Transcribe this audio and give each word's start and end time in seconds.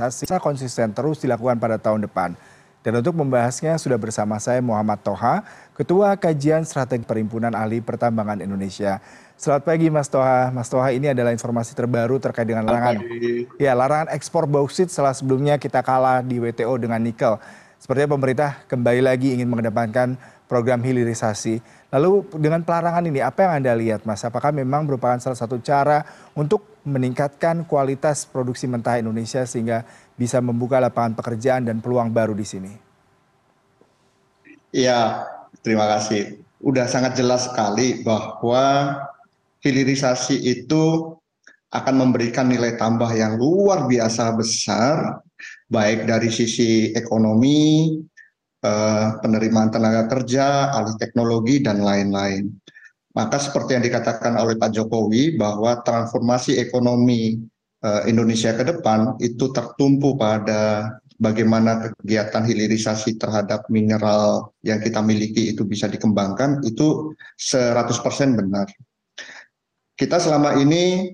hilirisasi 0.00 0.40
konsisten 0.40 0.96
terus 0.96 1.20
dilakukan 1.20 1.60
pada 1.60 1.76
tahun 1.76 2.08
depan. 2.08 2.32
Dan 2.80 2.96
untuk 2.96 3.12
membahasnya 3.12 3.76
sudah 3.76 4.00
bersama 4.00 4.40
saya 4.40 4.64
Muhammad 4.64 5.04
Toha, 5.04 5.44
Ketua 5.76 6.16
Kajian 6.16 6.64
Strategi 6.64 7.04
Perhimpunan 7.04 7.52
Ahli 7.52 7.84
Pertambangan 7.84 8.40
Indonesia. 8.40 9.04
Selamat 9.36 9.68
pagi 9.68 9.92
Mas 9.92 10.08
Toha. 10.08 10.48
Mas 10.48 10.72
Toha 10.72 10.88
ini 10.88 11.12
adalah 11.12 11.28
informasi 11.36 11.76
terbaru 11.76 12.16
terkait 12.16 12.48
dengan 12.48 12.64
larangan 12.64 13.04
ya 13.60 13.76
larangan 13.76 14.08
ekspor 14.16 14.48
bauksit 14.48 14.88
setelah 14.88 15.12
sebelumnya 15.12 15.60
kita 15.60 15.84
kalah 15.84 16.24
di 16.24 16.40
WTO 16.40 16.80
dengan 16.80 17.04
nikel. 17.04 17.36
Sepertinya 17.76 18.16
pemerintah 18.16 18.50
kembali 18.64 19.00
lagi 19.04 19.36
ingin 19.36 19.48
mengedepankan 19.52 20.16
program 20.50 20.82
hilirisasi. 20.82 21.62
Lalu 21.94 22.26
dengan 22.42 22.66
pelarangan 22.66 23.06
ini 23.06 23.22
apa 23.22 23.46
yang 23.46 23.62
Anda 23.62 23.78
lihat 23.78 24.02
Mas? 24.02 24.26
Apakah 24.26 24.50
memang 24.50 24.82
merupakan 24.82 25.22
salah 25.22 25.38
satu 25.38 25.62
cara 25.62 26.02
untuk 26.34 26.82
meningkatkan 26.82 27.62
kualitas 27.70 28.26
produksi 28.26 28.66
mentah 28.66 28.98
Indonesia 28.98 29.46
sehingga 29.46 29.86
bisa 30.18 30.42
membuka 30.42 30.82
lapangan 30.82 31.14
pekerjaan 31.14 31.70
dan 31.70 31.78
peluang 31.78 32.10
baru 32.10 32.34
di 32.34 32.42
sini? 32.42 32.72
Ya, 34.74 35.22
terima 35.62 35.86
kasih. 35.86 36.42
Udah 36.58 36.90
sangat 36.90 37.14
jelas 37.14 37.46
sekali 37.46 38.02
bahwa 38.02 38.98
hilirisasi 39.62 40.34
itu 40.50 41.14
akan 41.70 41.94
memberikan 41.94 42.50
nilai 42.50 42.74
tambah 42.74 43.06
yang 43.14 43.38
luar 43.38 43.86
biasa 43.86 44.34
besar, 44.34 45.22
baik 45.70 46.10
dari 46.10 46.26
sisi 46.26 46.90
ekonomi, 46.98 47.94
penerimaan 48.60 49.72
tenaga 49.72 50.04
kerja, 50.08 50.68
alih 50.76 50.96
teknologi, 51.00 51.64
dan 51.64 51.80
lain-lain. 51.80 52.52
Maka 53.10 53.42
seperti 53.42 53.74
yang 53.74 53.84
dikatakan 53.84 54.38
oleh 54.38 54.54
Pak 54.54 54.70
Jokowi 54.70 55.34
bahwa 55.34 55.82
transformasi 55.82 56.62
ekonomi 56.62 57.42
eh, 57.82 58.02
Indonesia 58.06 58.54
ke 58.54 58.62
depan 58.62 59.18
itu 59.18 59.50
tertumpu 59.50 60.14
pada 60.14 60.94
bagaimana 61.20 61.92
kegiatan 62.00 62.46
hilirisasi 62.46 63.18
terhadap 63.18 63.66
mineral 63.68 64.54
yang 64.62 64.80
kita 64.80 65.02
miliki 65.02 65.52
itu 65.52 65.66
bisa 65.66 65.90
dikembangkan 65.90 66.62
itu 66.62 67.12
100% 67.36 68.38
benar. 68.38 68.70
Kita 69.98 70.16
selama 70.16 70.56
ini 70.56 71.12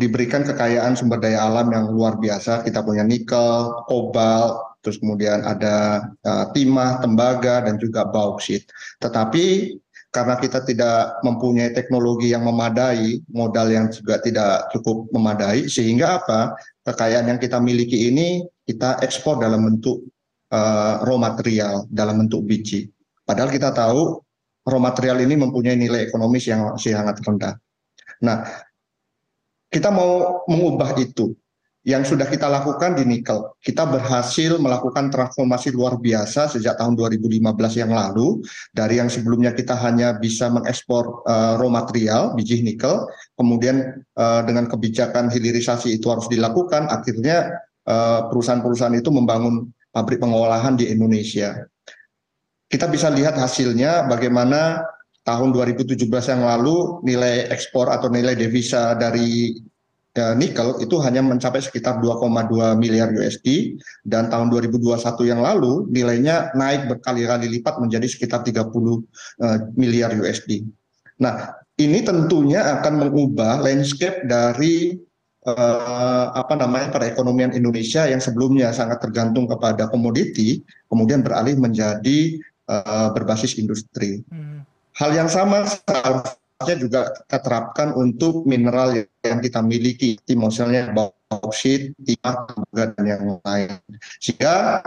diberikan 0.00 0.42
kekayaan 0.42 0.96
sumber 0.96 1.20
daya 1.20 1.44
alam 1.44 1.68
yang 1.70 1.92
luar 1.92 2.16
biasa. 2.16 2.64
Kita 2.64 2.80
punya 2.82 3.04
nikel, 3.04 3.84
kobalt, 3.86 4.69
terus 4.80 5.00
kemudian 5.00 5.44
ada 5.44 6.08
uh, 6.24 6.46
timah, 6.52 7.00
tembaga, 7.04 7.64
dan 7.64 7.76
juga 7.76 8.08
bauksit. 8.08 8.64
Tetapi 9.00 9.76
karena 10.10 10.34
kita 10.42 10.66
tidak 10.66 11.22
mempunyai 11.22 11.70
teknologi 11.70 12.34
yang 12.34 12.42
memadai, 12.42 13.22
modal 13.30 13.70
yang 13.70 13.86
juga 13.94 14.18
tidak 14.18 14.66
cukup 14.74 15.06
memadai, 15.14 15.70
sehingga 15.70 16.18
apa? 16.18 16.58
Kekayaan 16.82 17.30
yang 17.30 17.38
kita 17.38 17.62
miliki 17.62 18.10
ini 18.10 18.42
kita 18.66 18.98
ekspor 19.06 19.38
dalam 19.38 19.62
bentuk 19.70 20.02
uh, 20.50 21.04
raw 21.06 21.16
material, 21.20 21.86
dalam 21.86 22.26
bentuk 22.26 22.42
biji. 22.42 22.90
Padahal 23.22 23.54
kita 23.54 23.70
tahu 23.70 24.18
raw 24.66 24.80
material 24.82 25.22
ini 25.22 25.38
mempunyai 25.38 25.78
nilai 25.78 26.10
ekonomis 26.10 26.50
yang 26.50 26.74
sangat 26.74 27.22
rendah. 27.22 27.54
Nah, 28.26 28.42
kita 29.70 29.94
mau 29.94 30.42
mengubah 30.50 30.98
itu 30.98 31.38
yang 31.80 32.04
sudah 32.04 32.28
kita 32.28 32.44
lakukan 32.44 32.92
di 32.92 33.08
nikel. 33.08 33.56
Kita 33.56 33.88
berhasil 33.88 34.60
melakukan 34.60 35.08
transformasi 35.08 35.72
luar 35.72 35.96
biasa 35.96 36.52
sejak 36.52 36.76
tahun 36.76 36.92
2015 36.92 37.40
yang 37.80 37.92
lalu 37.96 38.44
dari 38.76 39.00
yang 39.00 39.08
sebelumnya 39.08 39.56
kita 39.56 39.72
hanya 39.80 40.12
bisa 40.20 40.52
mengekspor 40.52 41.24
uh, 41.24 41.56
raw 41.56 41.70
material 41.72 42.36
biji 42.36 42.60
nikel, 42.60 43.08
kemudian 43.32 44.04
uh, 44.20 44.44
dengan 44.44 44.68
kebijakan 44.68 45.32
hilirisasi 45.32 45.96
itu 45.96 46.12
harus 46.12 46.28
dilakukan, 46.28 46.84
akhirnya 46.92 47.48
uh, 47.88 48.28
perusahaan-perusahaan 48.28 49.00
itu 49.00 49.08
membangun 49.08 49.72
pabrik 49.88 50.20
pengolahan 50.20 50.76
di 50.76 50.84
Indonesia. 50.92 51.64
Kita 52.70 52.86
bisa 52.86 53.08
lihat 53.10 53.34
hasilnya 53.40 54.06
bagaimana 54.06 54.84
tahun 55.24 55.52
2017 55.52 55.96
yang 56.06 56.42
lalu 56.44 57.02
nilai 57.08 57.48
ekspor 57.52 57.88
atau 57.88 58.08
nilai 58.12 58.36
devisa 58.36 58.94
dari 58.94 59.58
nikel 60.34 60.82
itu 60.82 60.98
hanya 61.06 61.22
mencapai 61.22 61.62
sekitar 61.62 62.02
2,2 62.02 62.74
miliar 62.74 63.14
USD 63.14 63.78
dan 64.02 64.26
tahun 64.26 64.50
2021 64.50 64.98
yang 65.22 65.38
lalu 65.38 65.86
nilainya 65.86 66.50
naik 66.58 66.90
berkali-kali 66.90 67.46
lipat 67.46 67.78
menjadi 67.78 68.10
sekitar 68.10 68.42
30 68.42 68.58
uh, 68.58 68.98
eh, 68.98 69.58
miliar 69.78 70.10
USD. 70.10 70.66
Nah, 71.22 71.54
ini 71.78 72.02
tentunya 72.02 72.80
akan 72.80 73.06
mengubah 73.06 73.62
landscape 73.62 74.26
dari 74.26 74.98
uh, 75.46 76.26
apa 76.34 76.58
namanya 76.58 76.90
perekonomian 76.90 77.54
Indonesia 77.54 78.10
yang 78.10 78.18
sebelumnya 78.18 78.74
sangat 78.74 78.98
tergantung 78.98 79.46
kepada 79.46 79.86
komoditi, 79.86 80.66
kemudian 80.90 81.22
beralih 81.22 81.54
menjadi 81.54 82.34
uh, 82.66 83.14
berbasis 83.14 83.54
industri. 83.62 84.26
Hmm. 84.26 84.66
Hal 84.98 85.14
yang 85.14 85.30
sama 85.30 85.70
seharusnya 85.70 86.39
juga 86.68 87.08
kita 87.24 87.38
terapkan 87.40 87.96
untuk 87.96 88.44
mineral 88.44 88.92
yang 89.24 89.40
kita 89.40 89.64
miliki, 89.64 90.20
misalnya 90.36 90.92
bauksit, 90.92 91.96
timah, 92.04 92.44
dan 92.76 92.92
yang 93.00 93.40
lain. 93.40 93.80
Sehingga 94.20 94.84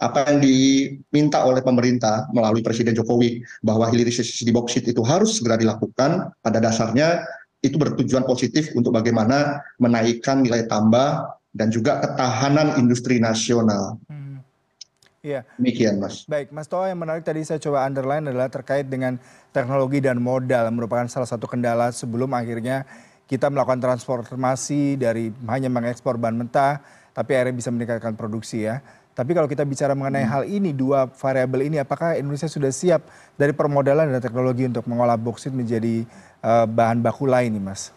apa 0.00 0.32
yang 0.32 0.40
diminta 0.40 1.44
oleh 1.44 1.60
pemerintah 1.60 2.24
melalui 2.32 2.64
Presiden 2.64 2.96
Jokowi 2.96 3.44
bahwa 3.60 3.84
hilirisasi 3.92 4.48
di 4.48 4.52
bauksit 4.52 4.88
itu 4.88 5.04
harus 5.04 5.36
segera 5.36 5.60
dilakukan, 5.60 6.32
pada 6.40 6.56
dasarnya 6.56 7.20
itu 7.60 7.76
bertujuan 7.76 8.24
positif 8.24 8.72
untuk 8.72 8.96
bagaimana 8.96 9.60
menaikkan 9.76 10.40
nilai 10.40 10.64
tambah 10.64 11.36
dan 11.52 11.68
juga 11.68 12.00
ketahanan 12.00 12.80
industri 12.80 13.20
nasional. 13.20 14.00
Iya. 15.20 15.44
Demikian 15.60 16.00
Mas. 16.00 16.24
Baik, 16.24 16.48
Mas 16.48 16.64
Toa 16.64 16.88
yang 16.88 16.96
menarik 16.96 17.20
tadi 17.20 17.44
saya 17.44 17.60
coba 17.60 17.84
underline 17.84 18.24
adalah 18.24 18.48
terkait 18.48 18.88
dengan 18.88 19.20
teknologi 19.52 20.00
dan 20.00 20.16
modal 20.16 20.72
merupakan 20.72 21.04
salah 21.12 21.28
satu 21.28 21.44
kendala 21.44 21.92
sebelum 21.92 22.32
akhirnya 22.32 22.88
kita 23.28 23.52
melakukan 23.52 23.84
transformasi 23.84 24.96
dari 24.96 25.28
hanya 25.44 25.68
mengekspor 25.68 26.16
bahan 26.16 26.40
mentah 26.40 26.80
tapi 27.12 27.36
akhirnya 27.36 27.52
bisa 27.52 27.68
meningkatkan 27.68 28.16
produksi 28.16 28.64
ya. 28.64 28.80
Tapi 29.12 29.36
kalau 29.36 29.44
kita 29.44 29.68
bicara 29.68 29.92
mengenai 29.92 30.24
hmm. 30.24 30.32
hal 30.32 30.42
ini, 30.48 30.72
dua 30.72 31.04
variabel 31.04 31.68
ini, 31.68 31.76
apakah 31.76 32.16
Indonesia 32.16 32.48
sudah 32.48 32.72
siap 32.72 33.04
dari 33.36 33.52
permodalan 33.52 34.08
dan 34.08 34.24
teknologi 34.24 34.64
untuk 34.64 34.88
mengolah 34.88 35.20
boksit 35.20 35.52
menjadi 35.52 36.08
uh, 36.40 36.64
bahan 36.64 37.04
baku 37.04 37.28
lain 37.28 37.60
nih, 37.60 37.60
Mas? 37.60 37.92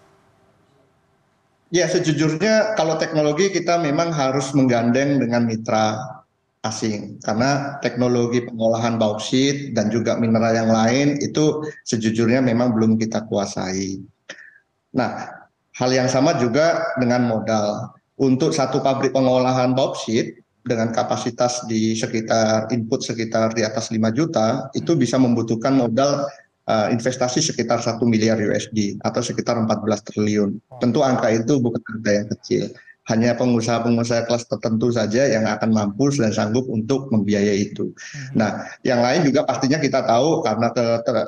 Ya, 1.72 1.88
sejujurnya 1.88 2.75
kalau 2.75 3.00
teknologi 3.00 3.47
kita 3.55 3.79
memang 3.79 4.11
harus 4.11 4.51
menggandeng 4.51 5.23
dengan 5.23 5.47
mitra 5.47 5.95
asing 6.63 7.19
karena 7.19 7.75
teknologi 7.84 8.40
pengolahan 8.47 8.96
bauksit 8.96 9.75
dan 9.75 9.91
juga 9.91 10.16
mineral 10.16 10.56
yang 10.56 10.72
lain 10.72 11.19
itu 11.19 11.59
sejujurnya 11.84 12.40
memang 12.40 12.72
belum 12.72 12.96
kita 12.96 13.28
kuasai. 13.28 14.00
Nah, 14.96 15.28
hal 15.75 15.91
yang 15.91 16.07
sama 16.07 16.40
juga 16.40 16.96
dengan 16.96 17.28
modal. 17.28 17.91
Untuk 18.16 18.56
satu 18.56 18.79
pabrik 18.79 19.12
pengolahan 19.12 19.75
bauksit 19.75 20.40
dengan 20.63 20.96
kapasitas 20.96 21.68
di 21.68 21.91
sekitar 22.00 22.72
input 22.72 23.03
sekitar 23.03 23.52
di 23.52 23.68
atas 23.68 23.91
5 23.91 24.00
juta 24.16 24.72
itu 24.72 24.96
bisa 24.96 25.19
membutuhkan 25.19 25.75
modal 25.75 26.23
uh, 26.72 26.88
investasi 26.88 27.44
sekitar 27.44 27.84
satu 27.84 28.07
miliar 28.07 28.40
USD 28.40 29.03
atau 29.03 29.19
sekitar 29.19 29.59
14 29.59 30.07
triliun. 30.07 30.56
Tentu 30.79 31.03
angka 31.03 31.28
itu 31.35 31.59
bukan 31.59 31.84
angka 32.00 32.12
yang 32.16 32.28
kecil 32.31 32.72
hanya 33.12 33.36
pengusaha-pengusaha 33.36 34.31
kelas 34.31 34.47
tertentu 34.47 34.88
saja 34.96 35.28
yang 35.28 35.44
akan 35.44 35.75
mampu 35.75 36.08
dan 36.16 36.31
sanggup 36.31 36.64
untuk 36.72 37.12
membiayai 37.12 37.72
itu. 37.72 37.91
Hmm. 37.91 38.40
Nah, 38.40 38.50
yang 38.88 39.03
lain 39.03 39.28
juga 39.28 39.44
pastinya 39.44 39.75
kita 39.75 40.08
tahu 40.08 40.40
karena 40.40 40.72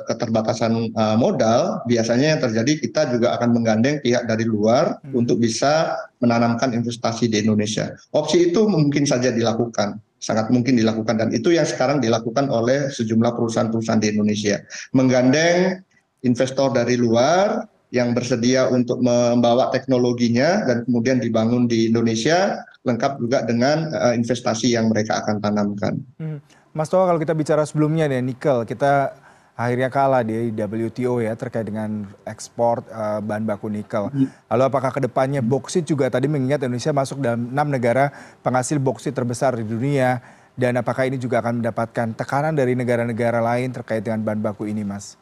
keterbatasan 0.08 0.96
uh, 0.96 1.16
modal, 1.20 1.84
biasanya 1.84 2.36
yang 2.36 2.40
terjadi 2.40 2.72
kita 2.80 3.00
juga 3.12 3.36
akan 3.36 3.60
menggandeng 3.60 4.00
pihak 4.00 4.24
dari 4.24 4.48
luar 4.48 4.96
hmm. 5.04 5.12
untuk 5.12 5.36
bisa 5.36 5.92
menanamkan 6.24 6.72
investasi 6.72 7.28
di 7.28 7.44
Indonesia. 7.44 7.92
Opsi 8.16 8.48
itu 8.52 8.64
mungkin 8.64 9.04
saja 9.04 9.28
dilakukan, 9.28 10.00
sangat 10.16 10.48
mungkin 10.48 10.80
dilakukan 10.80 11.20
dan 11.20 11.28
itu 11.36 11.52
yang 11.52 11.68
sekarang 11.68 12.00
dilakukan 12.00 12.48
oleh 12.48 12.88
sejumlah 12.88 13.36
perusahaan-perusahaan 13.36 14.00
di 14.00 14.16
Indonesia. 14.16 14.64
Menggandeng 14.96 15.84
investor 16.24 16.72
dari 16.72 16.96
luar 16.96 17.75
yang 17.94 18.12
bersedia 18.12 18.66
untuk 18.66 18.98
membawa 18.98 19.70
teknologinya 19.70 20.66
dan 20.66 20.82
kemudian 20.82 21.22
dibangun 21.22 21.70
di 21.70 21.86
Indonesia 21.86 22.58
lengkap 22.82 23.22
juga 23.22 23.46
dengan 23.46 23.90
uh, 23.94 24.14
investasi 24.14 24.74
yang 24.74 24.90
mereka 24.90 25.22
akan 25.22 25.38
tanamkan. 25.38 25.94
Hmm. 26.18 26.42
Mas 26.74 26.90
Toa 26.90 27.06
kalau 27.06 27.22
kita 27.22 27.32
bicara 27.32 27.62
sebelumnya 27.62 28.10
nih 28.10 28.20
nikel 28.20 28.66
kita 28.66 29.14
akhirnya 29.56 29.88
kalah 29.88 30.20
di 30.20 30.52
WTO 30.52 31.24
ya 31.24 31.32
terkait 31.32 31.64
dengan 31.64 32.04
ekspor 32.28 32.84
uh, 32.92 33.22
bahan 33.22 33.46
baku 33.46 33.70
nikel. 33.70 34.10
Hmm. 34.10 34.28
Lalu 34.50 34.62
apakah 34.66 34.90
ke 34.90 35.00
depannya 35.00 35.40
boksit 35.40 35.86
juga 35.86 36.10
tadi 36.10 36.26
mengingat 36.26 36.66
Indonesia 36.66 36.92
masuk 36.92 37.22
dalam 37.22 37.54
enam 37.54 37.70
negara 37.70 38.10
penghasil 38.42 38.76
boksit 38.82 39.14
terbesar 39.14 39.56
di 39.56 39.64
dunia 39.64 40.20
dan 40.56 40.74
apakah 40.80 41.06
ini 41.06 41.20
juga 41.20 41.38
akan 41.44 41.60
mendapatkan 41.62 42.16
tekanan 42.16 42.56
dari 42.56 42.72
negara-negara 42.72 43.44
lain 43.44 43.70
terkait 43.76 44.00
dengan 44.00 44.24
bahan 44.24 44.40
baku 44.40 44.64
ini, 44.64 44.82
Mas? 44.82 45.20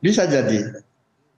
Bisa 0.00 0.28
jadi 0.28 0.84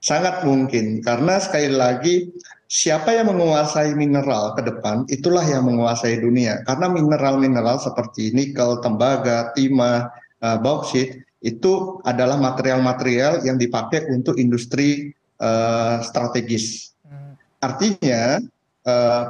sangat 0.07 0.47
mungkin 0.47 1.03
karena 1.03 1.35
sekali 1.43 1.67
lagi 1.67 2.31
siapa 2.71 3.11
yang 3.11 3.27
menguasai 3.27 3.91
mineral 3.91 4.55
ke 4.55 4.63
depan 4.63 5.03
itulah 5.11 5.43
yang 5.43 5.67
menguasai 5.67 6.23
dunia 6.23 6.63
karena 6.63 6.87
mineral-mineral 6.87 7.75
seperti 7.83 8.31
nikel, 8.31 8.79
tembaga, 8.79 9.51
timah, 9.51 10.07
uh, 10.39 10.55
bauksit 10.63 11.27
itu 11.43 11.99
adalah 12.07 12.39
material-material 12.39 13.43
yang 13.43 13.59
dipakai 13.59 14.07
untuk 14.09 14.39
industri 14.39 15.11
uh, 15.43 15.99
strategis. 16.01 16.95
Hmm. 17.05 17.37
Artinya 17.61 18.41
uh, 18.87 19.23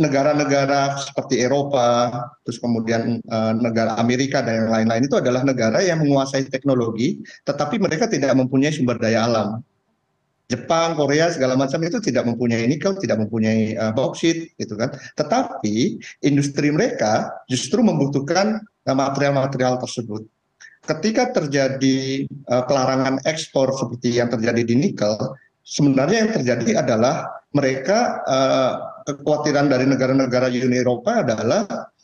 negara-negara 0.00 0.96
seperti 0.96 1.44
Eropa, 1.44 2.08
terus 2.42 2.56
kemudian 2.56 3.20
uh, 3.28 3.52
negara 3.52 4.00
Amerika 4.00 4.40
dan 4.40 4.66
yang 4.66 4.70
lain-lain 4.72 5.04
itu 5.04 5.16
adalah 5.20 5.44
negara 5.44 5.84
yang 5.84 6.00
menguasai 6.00 6.48
teknologi, 6.48 7.20
tetapi 7.44 7.76
mereka 7.76 8.08
tidak 8.08 8.32
mempunyai 8.32 8.72
sumber 8.72 8.96
daya 8.96 9.28
alam. 9.28 9.60
Jepang, 10.52 10.92
Korea 10.92 11.32
segala 11.32 11.56
macam 11.56 11.80
itu 11.80 11.96
tidak 12.04 12.28
mempunyai 12.28 12.68
nikel, 12.68 12.92
tidak 13.00 13.24
mempunyai 13.24 13.72
uh, 13.80 13.92
bauksit 13.96 14.52
gitu 14.60 14.76
kan. 14.76 14.92
Tetapi 15.16 15.96
industri 16.28 16.68
mereka 16.68 17.32
justru 17.48 17.80
membutuhkan 17.80 18.60
material-material 18.84 19.80
tersebut. 19.80 20.28
Ketika 20.82 21.32
terjadi 21.32 22.26
uh, 22.52 22.66
pelarangan 22.68 23.22
ekspor 23.24 23.72
seperti 23.72 24.18
yang 24.20 24.28
terjadi 24.28 24.60
di 24.66 24.74
nikel, 24.76 25.14
sebenarnya 25.64 26.26
yang 26.26 26.32
terjadi 26.36 26.84
adalah 26.84 27.30
mereka 27.54 28.20
uh, 28.26 28.72
kekhawatiran 29.08 29.72
dari 29.72 29.86
negara-negara 29.88 30.50
Uni 30.50 30.76
Eropa 30.82 31.22
adalah 31.22 31.64
Eh, 31.66 32.01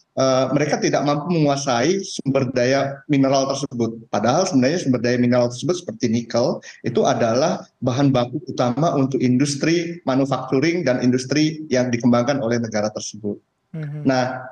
mereka 0.51 0.83
tidak 0.83 1.07
mampu 1.07 1.31
menguasai 1.31 2.03
sumber 2.03 2.51
daya 2.51 2.99
mineral 3.07 3.47
tersebut. 3.55 4.03
Padahal 4.11 4.51
sebenarnya 4.51 4.83
sumber 4.83 4.99
daya 4.99 5.15
mineral 5.15 5.47
tersebut 5.47 5.87
seperti 5.87 6.11
nikel 6.11 6.59
itu 6.83 7.07
adalah 7.07 7.63
bahan 7.79 8.11
baku 8.11 8.43
utama 8.51 8.99
untuk 8.99 9.23
industri 9.23 10.03
manufacturing 10.03 10.83
dan 10.83 10.99
industri 11.07 11.63
yang 11.71 11.95
dikembangkan 11.95 12.43
oleh 12.43 12.59
negara 12.59 12.91
tersebut. 12.91 13.39
Mm-hmm. 13.79 14.03
Nah, 14.11 14.43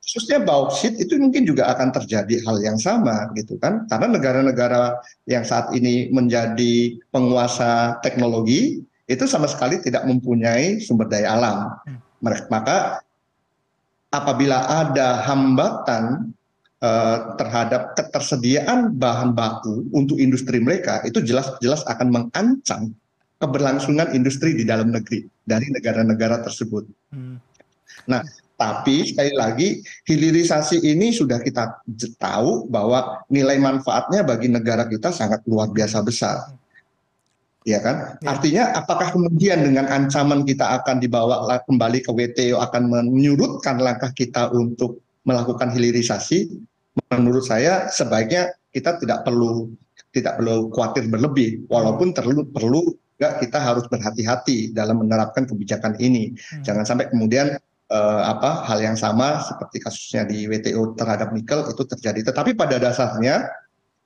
khususnya 0.00 0.40
bauksit 0.40 0.96
itu 0.96 1.20
mungkin 1.20 1.44
juga 1.44 1.68
akan 1.76 1.92
terjadi 1.92 2.42
hal 2.42 2.58
yang 2.64 2.80
sama 2.80 3.30
gitu 3.38 3.54
kan 3.62 3.86
karena 3.86 4.18
negara-negara 4.18 4.98
yang 5.30 5.46
saat 5.46 5.70
ini 5.76 6.10
menjadi 6.10 6.98
penguasa 7.14 8.02
teknologi 8.02 8.82
itu 9.06 9.24
sama 9.30 9.46
sekali 9.46 9.78
tidak 9.78 10.02
mempunyai 10.02 10.82
sumber 10.82 11.06
daya 11.06 11.38
alam 11.38 11.58
mm. 11.86 12.50
maka 12.50 12.98
apabila 14.12 14.68
ada 14.68 15.24
hambatan 15.24 16.36
uh, 16.84 17.34
terhadap 17.40 17.96
ketersediaan 17.96 18.92
bahan 18.94 19.32
baku 19.32 19.88
untuk 19.96 20.20
industri 20.20 20.60
mereka 20.60 21.00
itu 21.08 21.24
jelas-jelas 21.24 21.82
akan 21.88 22.08
mengancam 22.12 22.92
keberlangsungan 23.40 24.14
industri 24.14 24.54
di 24.54 24.62
dalam 24.62 24.94
negeri 24.94 25.26
dari 25.42 25.66
negara-negara 25.72 26.46
tersebut. 26.46 26.86
Hmm. 27.10 27.42
Nah, 28.06 28.22
tapi 28.54 29.10
sekali 29.10 29.34
lagi 29.34 29.82
hilirisasi 30.06 30.86
ini 30.86 31.10
sudah 31.10 31.42
kita 31.42 31.82
tahu 32.22 32.70
bahwa 32.70 33.26
nilai 33.26 33.58
manfaatnya 33.58 34.22
bagi 34.22 34.46
negara 34.46 34.86
kita 34.86 35.10
sangat 35.10 35.42
luar 35.50 35.74
biasa 35.74 35.98
besar 36.06 36.54
ya 37.64 37.78
kan? 37.80 38.18
Ya. 38.20 38.36
Artinya 38.36 38.64
apakah 38.76 39.14
kemudian 39.14 39.62
dengan 39.62 39.86
ancaman 39.88 40.42
kita 40.46 40.82
akan 40.82 41.02
dibawa 41.02 41.46
kembali 41.66 41.98
ke 42.02 42.10
WTO 42.10 42.58
akan 42.60 42.90
menyurutkan 42.90 43.78
langkah 43.78 44.10
kita 44.14 44.50
untuk 44.54 45.02
melakukan 45.26 45.70
hilirisasi? 45.70 46.52
Menurut 47.14 47.46
saya 47.46 47.88
sebaiknya 47.88 48.52
kita 48.74 49.00
tidak 49.00 49.24
perlu 49.24 49.72
tidak 50.12 50.36
perlu 50.36 50.68
khawatir 50.68 51.08
berlebih, 51.08 51.64
walaupun 51.72 52.12
perlu 52.12 52.44
perlu 52.52 52.84
juga 53.22 53.38
kita 53.38 53.58
harus 53.62 53.86
berhati-hati 53.86 54.74
dalam 54.74 54.98
menerapkan 54.98 55.46
kebijakan 55.46 55.94
ini. 56.02 56.34
Hmm. 56.34 56.66
Jangan 56.66 56.82
sampai 56.82 57.06
kemudian 57.06 57.54
uh, 57.86 58.22
apa 58.26 58.66
hal 58.66 58.82
yang 58.82 58.98
sama 58.98 59.38
seperti 59.46 59.78
kasusnya 59.78 60.26
di 60.26 60.50
WTO 60.50 60.98
terhadap 60.98 61.30
nikel 61.30 61.62
itu 61.70 61.86
terjadi. 61.86 62.34
Tetapi 62.34 62.58
pada 62.58 62.82
dasarnya 62.82 63.46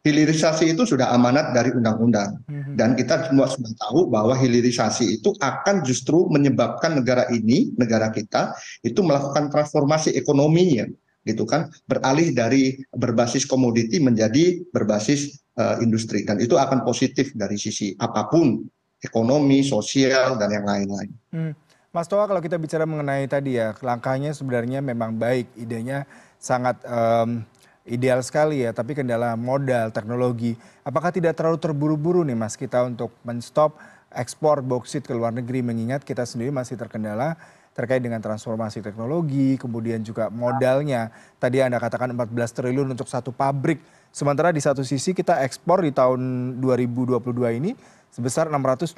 hilirisasi 0.07 0.71
itu 0.71 0.87
sudah 0.87 1.11
amanat 1.11 1.51
dari 1.51 1.75
undang-undang 1.75 2.39
mhm. 2.47 2.79
dan 2.79 2.95
kita 2.95 3.27
semua 3.27 3.51
sudah 3.51 3.75
tahu 3.83 4.07
bahwa 4.07 4.39
hilirisasi 4.39 5.19
itu 5.19 5.35
akan 5.43 5.83
justru 5.83 6.31
menyebabkan 6.31 7.03
negara 7.03 7.27
ini 7.35 7.75
negara 7.75 8.15
kita 8.15 8.55
itu 8.87 9.03
melakukan 9.03 9.51
transformasi 9.51 10.15
ekonominya 10.15 10.87
gitu 11.27 11.43
kan 11.43 11.67
beralih 11.91 12.31
dari 12.31 12.79
berbasis 12.95 13.51
komoditi 13.51 13.99
menjadi 13.99 14.63
berbasis 14.71 15.43
uh, 15.59 15.83
industri 15.83 16.23
dan 16.23 16.39
itu 16.39 16.55
akan 16.55 16.87
positif 16.87 17.35
dari 17.35 17.59
sisi 17.59 17.99
apa 17.99 18.31
pun 18.31 18.63
ekonomi 19.03 19.67
sosial 19.67 20.39
dan 20.39 20.55
yang 20.55 20.65
lain-lain. 20.65 21.11
Hmm. 21.35 21.53
Mas 21.91 22.07
Toa 22.07 22.29
kalau 22.29 22.39
kita 22.39 22.61
bicara 22.61 22.87
mengenai 22.87 23.27
tadi 23.27 23.59
ya 23.59 23.75
langkahnya 23.83 24.31
sebenarnya 24.37 24.85
memang 24.85 25.19
baik 25.19 25.51
idenya 25.59 26.07
sangat 26.37 26.79
um, 26.85 27.43
ideal 27.87 28.21
sekali 28.21 28.67
ya, 28.67 28.75
tapi 28.75 28.93
kendala 28.93 29.39
modal, 29.39 29.95
teknologi. 29.95 30.59
Apakah 30.83 31.15
tidak 31.15 31.39
terlalu 31.39 31.59
terburu-buru 31.63 32.27
nih 32.27 32.37
Mas 32.37 32.59
kita 32.59 32.85
untuk 32.85 33.15
menstop 33.23 33.79
ekspor 34.13 34.63
boksit 34.63 35.07
ke 35.07 35.15
luar 35.15 35.35
negeri 35.35 35.63
mengingat 35.63 36.03
kita 36.03 36.27
sendiri 36.27 36.51
masih 36.51 36.79
terkendala 36.79 37.39
terkait 37.77 38.01
dengan 38.01 38.17
transformasi 38.25 38.81
teknologi, 38.81 39.61
kemudian 39.61 40.01
juga 40.01 40.33
modalnya. 40.33 41.13
Tadi 41.37 41.61
Anda 41.61 41.77
katakan 41.77 42.09
14 42.17 42.33
triliun 42.57 42.89
untuk 42.97 43.05
satu 43.05 43.37
pabrik. 43.37 43.85
Sementara 44.09 44.49
di 44.49 44.65
satu 44.65 44.81
sisi 44.81 45.13
kita 45.13 45.45
ekspor 45.45 45.85
di 45.85 45.93
tahun 45.93 46.57
2022 46.57 47.21
ini 47.61 47.77
sebesar 48.09 48.49
628 48.49 48.97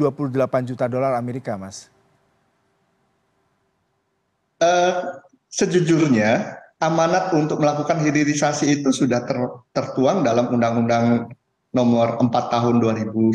juta 0.62 0.86
dolar 0.86 1.18
Amerika, 1.18 1.58
Mas. 1.58 1.90
Uh, 4.62 5.18
sejujurnya 5.50 6.62
amanat 6.78 7.34
untuk 7.34 7.58
melakukan 7.58 7.98
hilirisasi 7.98 8.80
itu 8.80 8.94
sudah 8.94 9.26
ter, 9.26 9.38
tertuang 9.74 10.22
dalam 10.22 10.50
Undang-Undang 10.50 11.34
nomor 11.74 12.16
4 12.22 12.30
tahun 12.30 12.80
2009, 12.80 13.34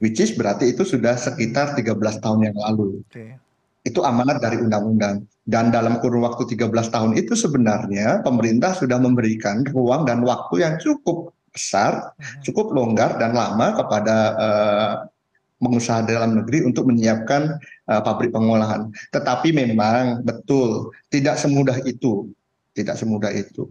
which 0.00 0.22
is 0.22 0.32
berarti 0.32 0.72
itu 0.72 0.86
sudah 0.86 1.18
sekitar 1.18 1.74
13 1.74 1.92
tahun 2.22 2.40
yang 2.50 2.56
lalu. 2.56 3.02
Okay. 3.10 3.36
Itu 3.84 4.06
amanat 4.06 4.42
dari 4.42 4.58
undang-undang. 4.60 5.24
Dan 5.48 5.72
dalam 5.72 5.96
kurun 6.04 6.28
waktu 6.28 6.44
13 6.44 6.68
tahun 6.92 7.16
itu 7.16 7.32
sebenarnya 7.32 8.20
pemerintah 8.20 8.76
sudah 8.76 9.00
memberikan 9.00 9.64
ruang 9.72 10.04
dan 10.04 10.20
waktu 10.20 10.60
yang 10.60 10.76
cukup 10.76 11.32
besar, 11.48 12.12
hmm. 12.14 12.44
cukup 12.44 12.68
longgar 12.70 13.16
dan 13.16 13.32
lama 13.32 13.72
kepada 13.72 14.16
uh, 14.36 14.94
pengusaha 15.58 16.06
dalam 16.06 16.38
negeri 16.38 16.64
untuk 16.64 16.86
menyiapkan 16.86 17.58
uh, 17.90 18.00
pabrik 18.02 18.30
pengolahan. 18.30 18.90
Tetapi 19.10 19.50
memang 19.50 20.22
betul 20.22 20.94
tidak 21.10 21.38
semudah 21.38 21.78
itu, 21.82 22.30
tidak 22.78 22.94
semudah 22.94 23.34
itu. 23.34 23.66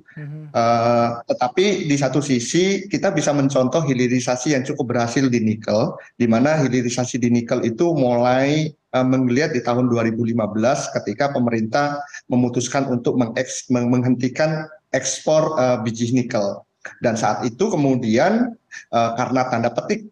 Uh, 0.51 1.23
tetapi 1.31 1.87
di 1.87 1.95
satu 1.95 2.19
sisi 2.19 2.91
kita 2.91 3.15
bisa 3.15 3.31
mencontoh 3.31 3.79
hilirisasi 3.87 4.51
yang 4.51 4.67
cukup 4.67 4.91
berhasil 4.91 5.23
di 5.31 5.39
nikel, 5.39 5.95
di 6.19 6.27
mana 6.27 6.59
hilirisasi 6.59 7.15
di 7.15 7.31
nikel 7.31 7.63
itu 7.63 7.95
mulai 7.95 8.75
uh, 8.91 9.07
menggeliat 9.07 9.55
di 9.55 9.63
tahun 9.63 9.87
2015 9.87 10.35
ketika 11.01 11.31
pemerintah 11.31 12.03
memutuskan 12.27 12.91
untuk 12.91 13.15
mengeks, 13.15 13.71
menghentikan 13.71 14.67
ekspor 14.91 15.55
uh, 15.55 15.79
biji 15.79 16.11
nikel. 16.11 16.67
Dan 17.03 17.19
saat 17.19 17.43
itu 17.43 17.67
kemudian 17.67 18.55
uh, 18.91 19.11
karena 19.15 19.47
tanda 19.51 19.71
petik 19.71 20.07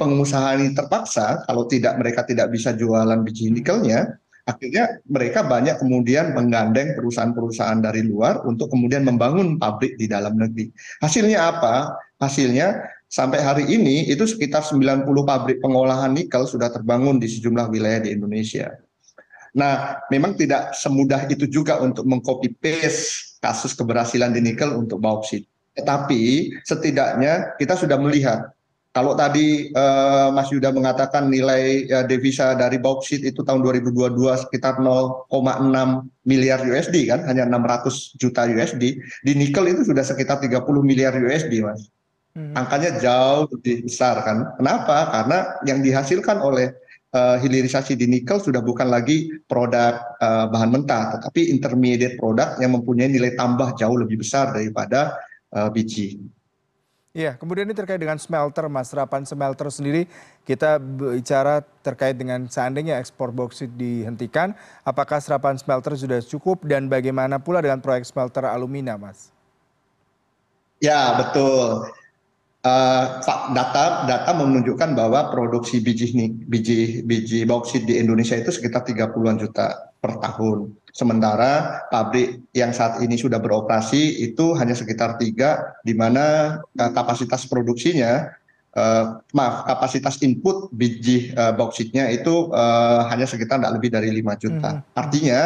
pengusaha 0.00 0.56
ini 0.56 0.72
terpaksa 0.72 1.44
kalau 1.44 1.68
tidak 1.68 2.00
mereka 2.00 2.24
tidak 2.24 2.48
bisa 2.48 2.72
jualan 2.72 3.20
biji 3.20 3.52
nikelnya 3.52 4.16
akhirnya 4.48 4.98
mereka 5.06 5.44
banyak 5.44 5.76
kemudian 5.76 6.32
menggandeng 6.32 6.96
perusahaan-perusahaan 6.96 7.78
dari 7.78 8.02
luar 8.02 8.42
untuk 8.48 8.72
kemudian 8.72 9.04
membangun 9.04 9.60
pabrik 9.60 9.94
di 10.00 10.10
dalam 10.10 10.34
negeri. 10.34 10.72
Hasilnya 10.98 11.38
apa? 11.38 11.94
Hasilnya 12.18 12.80
sampai 13.06 13.38
hari 13.44 13.64
ini 13.70 14.10
itu 14.10 14.26
sekitar 14.26 14.66
90 14.66 15.06
pabrik 15.22 15.62
pengolahan 15.62 16.10
nikel 16.10 16.48
sudah 16.48 16.72
terbangun 16.72 17.22
di 17.22 17.30
sejumlah 17.30 17.70
wilayah 17.70 18.02
di 18.02 18.16
Indonesia. 18.16 18.74
Nah, 19.50 19.98
memang 20.14 20.38
tidak 20.38 20.78
semudah 20.78 21.26
itu 21.26 21.46
juga 21.50 21.82
untuk 21.82 22.06
mengcopy 22.06 22.54
paste 22.54 23.38
kasus 23.42 23.74
keberhasilan 23.74 24.30
di 24.30 24.40
nikel 24.42 24.70
untuk 24.78 25.02
bauksit. 25.02 25.42
Tetapi 25.74 26.54
setidaknya 26.62 27.58
kita 27.58 27.74
sudah 27.74 27.98
melihat 27.98 28.54
kalau 28.90 29.14
tadi 29.14 29.70
uh, 29.70 30.34
Mas 30.34 30.50
Yuda 30.50 30.74
mengatakan 30.74 31.30
nilai 31.30 31.86
uh, 31.94 32.04
devisa 32.10 32.58
dari 32.58 32.74
bauksit 32.82 33.22
itu 33.22 33.46
tahun 33.46 33.62
2022 33.62 34.18
sekitar 34.46 34.82
0,6 34.82 35.30
miliar 36.26 36.58
USD 36.66 37.06
kan, 37.06 37.22
hanya 37.30 37.46
600 37.46 38.18
juta 38.18 38.50
USD. 38.50 38.98
Di 39.22 39.32
nikel 39.38 39.70
itu 39.70 39.86
sudah 39.86 40.02
sekitar 40.02 40.42
30 40.42 40.66
miliar 40.82 41.14
USD, 41.14 41.62
Mas. 41.62 41.86
Hmm. 42.34 42.50
Angkanya 42.58 42.98
jauh 42.98 43.46
lebih 43.54 43.86
besar 43.86 44.26
kan. 44.26 44.58
Kenapa? 44.58 45.06
Karena 45.14 45.38
yang 45.70 45.86
dihasilkan 45.86 46.42
oleh 46.42 46.74
uh, 47.14 47.38
hilirisasi 47.38 47.94
di 47.94 48.10
nikel 48.10 48.42
sudah 48.42 48.58
bukan 48.58 48.90
lagi 48.90 49.30
produk 49.46 50.02
uh, 50.18 50.50
bahan 50.50 50.70
mentah, 50.74 51.14
tetapi 51.14 51.46
intermediate 51.46 52.18
produk 52.18 52.58
yang 52.58 52.74
mempunyai 52.74 53.06
nilai 53.06 53.38
tambah 53.38 53.70
jauh 53.78 53.94
lebih 54.02 54.18
besar 54.18 54.50
daripada 54.50 55.14
uh, 55.54 55.70
biji. 55.70 56.18
Iya 57.10 57.34
kemudian 57.34 57.66
ini 57.66 57.74
terkait 57.74 57.98
dengan 57.98 58.16
smelter 58.16 58.70
mas. 58.70 58.88
Serapan 58.94 59.26
smelter 59.26 59.66
sendiri 59.68 60.06
kita 60.46 60.78
bicara 60.78 61.60
terkait 61.82 62.14
dengan 62.14 62.46
seandainya 62.46 63.02
ekspor 63.02 63.34
bauksit 63.34 63.74
dihentikan 63.74 64.54
apakah 64.86 65.18
serapan 65.18 65.58
smelter 65.58 65.98
sudah 65.98 66.22
cukup 66.22 66.62
dan 66.64 66.86
bagaimana 66.86 67.42
pula 67.42 67.58
dengan 67.58 67.82
proyek 67.82 68.06
smelter 68.06 68.46
alumina 68.46 68.94
mas? 68.94 69.34
Ya 70.80 71.18
betul. 71.18 71.90
Data 73.56 74.04
data 74.04 74.30
menunjukkan 74.36 74.92
bahwa 74.92 75.32
produksi 75.32 75.80
biji 75.80 76.12
biji 76.44 77.02
biji 77.08 77.48
bauksit 77.48 77.88
di 77.88 77.96
Indonesia 77.96 78.36
itu 78.36 78.52
sekitar 78.52 78.84
30-an 78.84 79.40
juta 79.40 79.89
per 80.00 80.16
tahun. 80.18 80.74
Sementara 80.90 81.86
pabrik 81.92 82.50
yang 82.50 82.74
saat 82.74 82.98
ini 82.98 83.14
sudah 83.14 83.38
beroperasi 83.38 84.26
itu 84.26 84.58
hanya 84.58 84.74
sekitar 84.74 85.20
tiga, 85.22 85.78
di 85.86 85.94
mana 85.94 86.58
uh, 86.58 86.90
kapasitas 86.90 87.46
produksinya, 87.46 88.26
uh, 88.74 89.22
maaf, 89.30 89.70
kapasitas 89.70 90.18
input 90.26 90.72
biji 90.74 91.30
uh, 91.38 91.54
bauksit-nya 91.54 92.10
itu 92.10 92.50
uh, 92.50 93.06
hanya 93.06 93.28
sekitar 93.28 93.62
tidak 93.62 93.78
lebih 93.78 93.90
dari 93.94 94.10
5 94.18 94.42
juta. 94.42 94.70
Hmm. 94.82 94.82
Artinya 94.98 95.40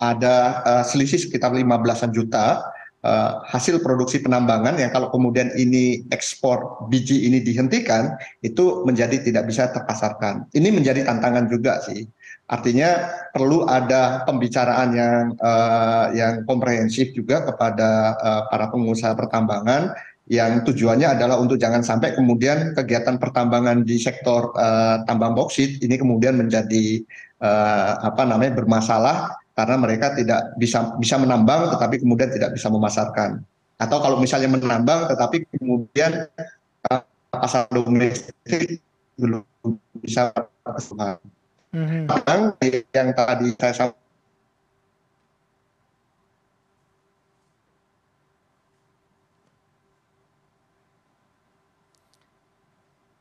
ada 0.00 0.36
uh, 0.64 0.84
selisih 0.84 1.28
sekitar 1.28 1.52
15-an 1.54 2.10
juta 2.10 2.64
uh, 3.04 3.44
hasil 3.48 3.80
produksi 3.80 4.20
penambangan 4.20 4.76
yang 4.76 4.92
kalau 4.92 5.08
kemudian 5.08 5.52
ini 5.56 6.04
ekspor 6.12 6.88
biji 6.88 7.28
ini 7.28 7.40
dihentikan 7.40 8.16
itu 8.44 8.84
menjadi 8.84 9.20
tidak 9.20 9.48
bisa 9.48 9.68
terpasarkan. 9.72 10.48
Ini 10.52 10.68
menjadi 10.72 11.04
tantangan 11.04 11.48
juga 11.48 11.80
sih. 11.84 12.04
Artinya 12.50 13.06
perlu 13.30 13.62
ada 13.70 14.26
pembicaraan 14.26 14.88
yang 14.90 15.22
uh, 15.38 16.10
yang 16.10 16.42
komprehensif 16.44 17.14
juga 17.14 17.46
kepada 17.46 18.18
uh, 18.18 18.42
para 18.50 18.66
pengusaha 18.74 19.14
pertambangan 19.14 19.94
yang 20.30 20.62
tujuannya 20.62 21.18
adalah 21.18 21.42
untuk 21.42 21.58
jangan 21.58 21.82
sampai 21.82 22.14
kemudian 22.14 22.70
kegiatan 22.74 23.18
pertambangan 23.18 23.82
di 23.82 23.98
sektor 23.98 24.54
uh, 24.54 25.02
tambang 25.02 25.34
boksit 25.34 25.82
ini 25.82 25.98
kemudian 25.98 26.38
menjadi 26.38 27.02
uh, 27.42 27.98
apa 28.06 28.22
namanya 28.22 28.62
bermasalah 28.62 29.39
karena 29.54 29.76
mereka 29.76 30.14
tidak 30.14 30.54
bisa 30.56 30.94
bisa 30.96 31.16
menambang 31.18 31.70
tetapi 31.74 32.00
kemudian 32.00 32.30
tidak 32.30 32.54
bisa 32.54 32.70
memasarkan 32.70 33.42
atau 33.80 33.98
kalau 33.98 34.16
misalnya 34.20 34.48
menambang 34.52 35.08
tetapi 35.08 35.48
kemudian 35.56 36.28
uh, 36.88 37.00
pasar 37.32 37.66
domestik 37.72 38.80
belum 39.16 39.44
bisa 40.00 40.32
mm 41.72 41.84
-hmm. 41.84 42.04
yang 42.94 43.08
tadi 43.12 43.48
saya 43.56 43.92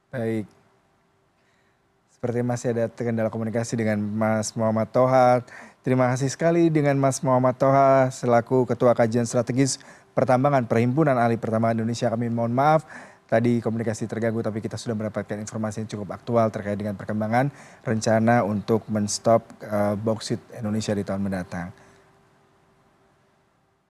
Baik. 0.09 0.58
Seperti 2.19 2.43
masih 2.43 2.75
ada 2.75 2.91
kendala 2.91 3.31
komunikasi 3.31 3.79
dengan 3.79 3.95
Mas 4.03 4.51
Muhammad 4.51 4.91
Toha. 4.91 5.39
Terima 5.88 6.11
kasih 6.11 6.27
sekali 6.27 6.67
dengan 6.67 6.99
Mas 6.99 7.23
Muhammad 7.23 7.55
Toha 7.55 8.11
selaku 8.11 8.67
Ketua 8.67 8.91
Kajian 8.91 9.23
Strategis 9.23 9.79
Pertambangan 10.11 10.67
Perhimpunan 10.67 11.15
Ahli 11.15 11.39
Pertambangan 11.39 11.79
Indonesia. 11.79 12.11
Kami 12.11 12.27
mohon 12.27 12.51
maaf 12.51 12.83
tadi 13.31 13.63
komunikasi 13.63 14.03
terganggu 14.11 14.43
tapi 14.43 14.59
kita 14.59 14.75
sudah 14.75 14.99
mendapatkan 14.99 15.39
informasi 15.39 15.88
yang 15.88 15.95
cukup 15.95 16.19
aktual 16.19 16.51
terkait 16.51 16.75
dengan 16.75 16.99
perkembangan 16.99 17.55
rencana 17.88 18.43
untuk 18.43 18.83
menstop 18.91 19.47
uh, 19.63 19.95
boksit 19.95 20.43
Indonesia 20.59 20.91
di 20.91 21.07
tahun 21.07 21.23
mendatang. 21.23 21.71